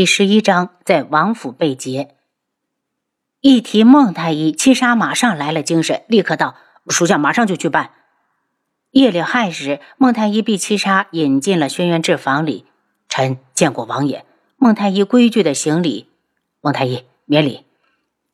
[0.00, 2.14] 第十一章在王府被劫。
[3.42, 6.54] 一提孟太医，七杀马上来了精神，立刻道
[6.88, 7.90] ：“属下马上就去办。”
[8.92, 12.64] 夜里亥时，孟太医被七杀引进了轩辕志房里。
[13.10, 14.24] 臣见过王爷。
[14.56, 16.08] 孟太医规矩的行礼。
[16.62, 17.66] 孟太医免礼。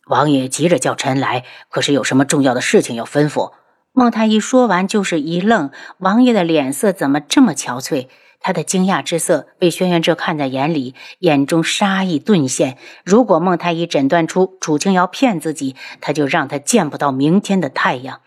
[0.07, 3.55] 王爷急着叫臣来，可是有什么重要的事情要吩咐？
[3.99, 8.09] 孟太医说完就是一愣，王爷的脸色怎么这么憔悴？
[8.41, 12.77] 他的惊讶之色被轩辕志看在眼里，眼中杀意顿现。
[13.07, 18.21] 如果孟太医诊断出楚清瑶骗自己，他就让他见不到明天的太阳。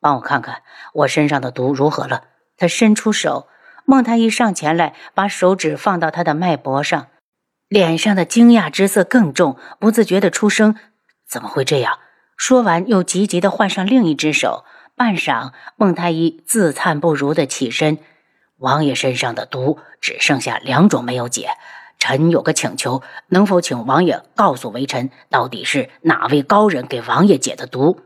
[0.00, 0.60] 帮我看看
[0.92, 2.24] 我身上的毒如何了。
[2.58, 3.48] 他伸出手，
[3.86, 7.06] 孟太医上前来，把手指放到他的脉搏上，
[7.68, 10.76] 脸上的惊讶之色更重，不自觉的出声
[11.26, 12.00] ：“怎么会这样？”
[12.38, 14.64] 说完，又急急的换上另一只手。
[14.96, 17.98] 半晌，孟太医自叹不如的起身。
[18.56, 21.50] 王爷身上的毒只剩下两种没有解，
[21.98, 28.00] 臣有个请求，能否请王爷告诉微臣，到底是哪位高人给王爷解的毒？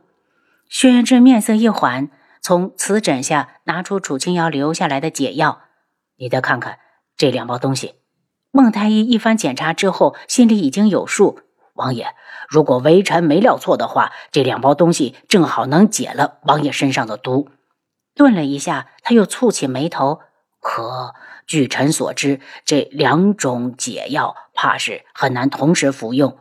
[0.68, 2.10] 轩辕志面色一缓，
[2.40, 5.60] 从瓷枕下拿出楚清瑶留下来的解药，
[6.16, 6.78] 你再看看
[7.16, 7.94] 这两包东西。
[8.50, 11.40] 孟太医一番检查之后，心里已经有数。
[11.82, 12.14] 王爷，
[12.48, 17.48] 如果微臣没料错的话，这两包东西正好能解了王爷身上的毒。
[18.14, 20.20] 顿了一下，他又蹙起眉头。
[20.60, 26.38] 可据臣所知，这两种解药怕是很难同时服用。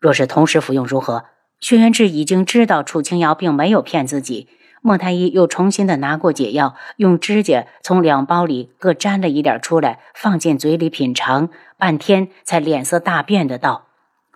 [0.00, 1.26] 若是同时服用如何？
[1.60, 4.48] 轩辕志已经知道楚清瑶并没有骗自己。
[4.82, 13.83] 莫太医又重新的拿过解药，用指甲从两包里各沾了一点出来，放进嘴里品尝，半天才脸色大变的道：“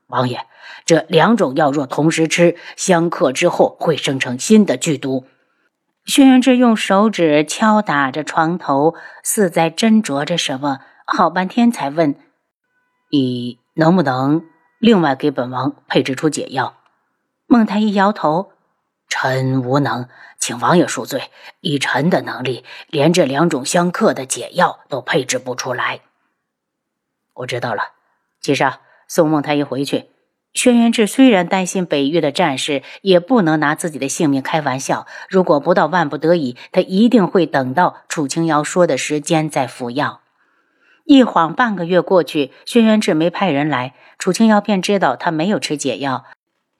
[0.09, 0.47] 王爷，
[0.85, 5.27] 这两种药若同时吃，相克之后会生成新的剧毒。”
[6.07, 12.17] 轩辕志用手指敲打着床头，似在斟酌着什么，好半天才问
[13.13, 14.47] ：“你能不能
[14.79, 16.77] 另外给本王配置出解药？”
[17.47, 18.53] 孟太医摇头
[19.09, 20.09] ：“臣无能，
[20.39, 21.31] 请王爷恕罪。
[21.61, 26.01] 以臣的能力，连这两种相克的解药都配置不出来。”
[27.35, 27.83] 我知道了，
[28.41, 30.05] 七杀宋孟他一回去。
[30.55, 35.07] 轩辕志虽然担心北域的战事，也不能拿自己的性命开玩笑。
[35.29, 40.21] 如果不到万不得已，他一定会等到楚清瑶说的时间再服药。
[41.05, 46.25] 一晃半个月过去，轩辕志没派人来，楚清瑶便知道他没有吃解药。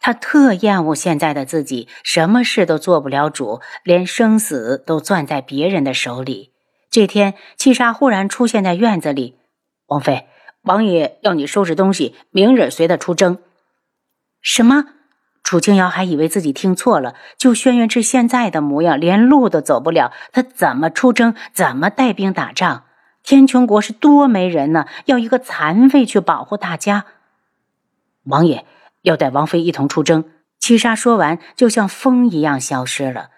[0.01, 6.53] 他特厌恶现在的自己，什么事都做不了主，连生死都攥在别人的手里。
[6.91, 9.37] 这天，七杀忽然出现在院子里
[9.89, 10.27] ：“王妃，
[10.63, 13.39] 王爷要你收拾东西，明日随他出征。”
[14.43, 14.85] 什么？
[15.43, 17.15] 楚清瑶还以为自己听错了。
[17.39, 21.35] 就轩辕志现在的模样，连路都走不了，他怎么出征？
[21.55, 22.85] 怎么带兵打仗？
[23.23, 27.07] 天穹国是多没人呢，要一个残废去保护大家。
[28.25, 28.67] 王爷
[29.03, 30.25] 要带王妃一同出征。
[30.59, 33.31] 七杀说完，就像风一样消失了。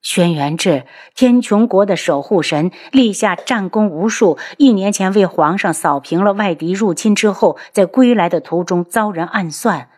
[0.00, 4.38] 轩辕志，天穹国的守护神，立下战功无数。
[4.56, 9.88] 一年前为皇上扫平了外敌入侵之后，在归来的途中遭人暗算。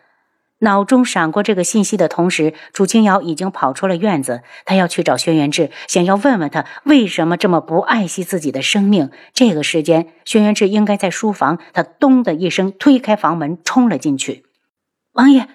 [0.62, 4.42] 脑中闪过这个信息的同时，楚清瑶已经跑出了院子。
[4.66, 9.10] 他要去找轩辕志，想要问问他为什么这么不爱惜自己的生命。
[9.32, 11.58] 这个时间，轩辕志应该在书房。
[11.72, 14.44] 他咚的一声推开房门，冲了进去。
[15.12, 15.48] 王爷，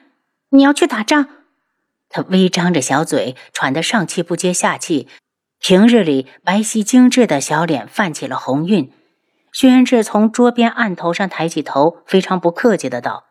[0.50, 1.28] 你要去打仗？
[2.10, 5.08] 他微张着小嘴，喘得上气不接下气。
[5.60, 8.92] 平日里白皙精致的小脸泛起了红晕。
[9.52, 13.26] 轩辕志从桌边案头上抬起头，非常不客气的道。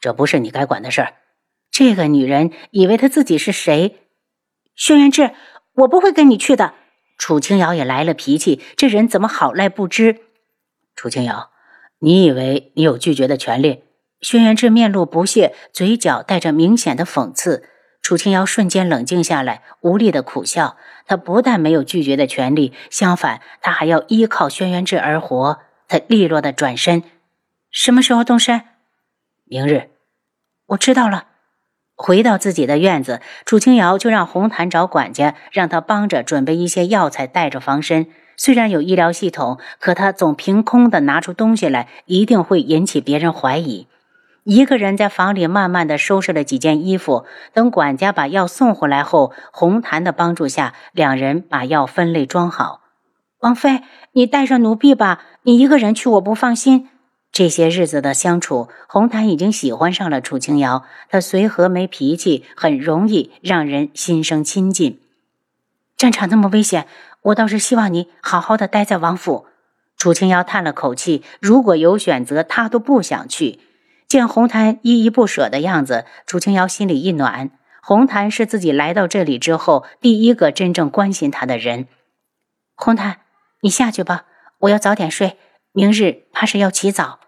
[0.00, 1.14] 这不是你该管的事儿。
[1.70, 4.00] 这个女人以为她自己是谁？
[4.74, 5.32] 轩辕志，
[5.74, 6.74] 我不会跟你去的。
[7.16, 10.20] 楚清瑶也来了脾气，这人怎么好赖不知？
[10.96, 11.50] 楚清瑶，
[12.00, 13.84] 你以为你有拒绝的权利？
[14.20, 17.69] 轩辕志面露不屑，嘴角带着明显的讽刺。
[18.02, 20.76] 楚清瑶瞬间冷静下来，无力的苦笑。
[21.06, 25.58] 他不但没有拒绝的权利，相反，他还要依靠轩辕志而活。
[25.88, 27.02] 他利落的转身，
[27.70, 28.62] 什么时候动身？
[29.44, 29.90] 明日，
[30.66, 31.26] 我知道了。
[31.96, 38.06] 回到自己的院子，楚清瑶就让红檀找管家，让他帮着准备一些药材，带着防身。
[38.36, 43.86] 虽然有医疗系统，可他总凭空的拿出东西来，一定会引起别人怀疑。
[44.44, 52.80] 一个人在房里慢慢的收拾了几件衣服，等管家把药送回来后，红檀的帮助下，两人把药分类装好。
[53.40, 53.82] 王妃，
[54.12, 56.88] 你带上奴婢吧，你一个人去我不放心。
[57.32, 60.84] 这些日子的相处，红檀已经喜欢上了楚清瑶。
[61.08, 65.00] 她随和没脾气，很容易让人心生亲近。
[65.96, 66.86] 战场那么危险，
[67.22, 69.46] 我倒是希望你好好的待在王府。
[69.96, 73.60] 楚清瑶叹了口气，如果有选择，他都不想去。
[74.10, 77.52] 见红檀依依不舍的样子，楚清瑶心里一暖。
[77.80, 81.86] 红檀是自己来到这里之后第一个真正关心他的人。
[82.74, 83.20] 红檀，
[83.60, 84.24] 你下去吧，
[84.58, 85.38] 我要早点睡，
[85.70, 87.20] 明日怕是要起早。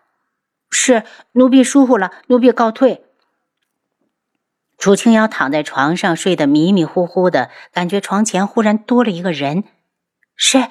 [0.70, 3.05] 是，奴婢疏忽了，奴婢告退。
[4.76, 9.62] 楚清瑶躺在床上，睡得迷迷糊糊的，感觉床前忽然多了一个人。
[10.34, 10.69] 谁？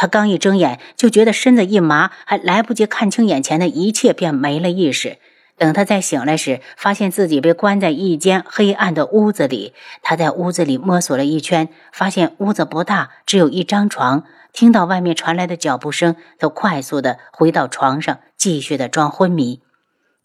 [0.00, 5.18] 他刚一睁眼，就觉得身子一麻，还来不及看清眼前的一切，便没了意识。
[5.58, 9.74] 等他再醒来时，发现自己被关在一间黑暗的屋子里。
[10.00, 14.24] 他在屋子里摸索了一圈，发现屋子不大，只有一张床。
[14.54, 19.60] 听到外面传来的脚步声，他快速的回到床上，继续的装昏迷。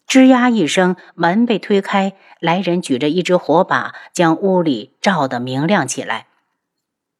[0.08, 6.28] 吱呀一声，门被推开，来人举着一只火把，将屋里照得明亮起来。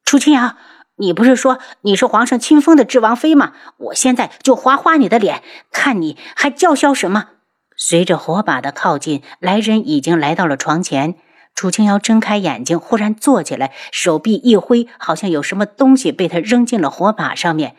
[0.03, 0.55] 楚清瑶。
[0.99, 3.53] 你不是说你是皇上亲封的智王妃吗？
[3.77, 7.29] 我现在就划花你的脸，看你还叫嚣什么！
[7.75, 11.15] 随着火把的靠近，来人已经来到了床前。
[11.53, 17.75] 楚清瑶睁开眼睛，忽然坐起来，手臂一挥，好像有什么东西被他扔进了火把上面。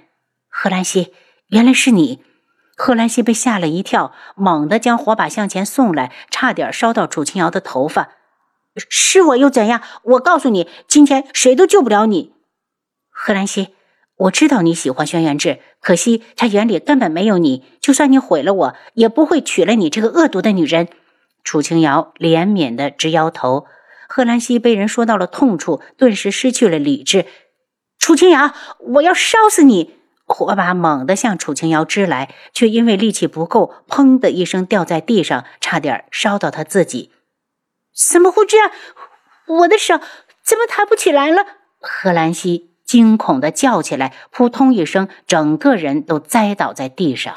[0.49, 1.13] 贺兰溪，
[1.49, 2.23] 原来是你！
[2.77, 8.11] 贺兰溪被吓了一跳，猛地将火把向前送来，差点烧到楚清瑶的头发。
[8.89, 9.83] 是我又怎样？
[10.05, 12.33] 我告诉你，今天谁都救不了你。
[13.21, 13.75] 贺兰溪，
[14.17, 17.65] 我知道你喜欢轩辕志，可惜他眼里根本没有你。
[17.81, 20.87] 就算你毁了我，也不会娶了你这个恶毒的女人。
[21.43, 23.67] 楚清瑶怜悯的直摇头。
[24.09, 27.27] 贺兰溪被人说到了痛处，顿时失去了理智。
[27.99, 29.97] 楚清瑶，我要烧死你！
[30.25, 37.11] 火把猛地向楚清瑶支来，却因为力气不够，砰的一声掉在地上，差点烧到他自己。
[37.93, 38.71] 怎么会这样？
[39.49, 39.99] 我的手
[40.45, 41.45] 怎么抬不起来了？
[41.81, 42.71] 贺兰溪。
[42.89, 47.37] 惊恐的叫起来，扑通一声，整个人都栽倒在地上。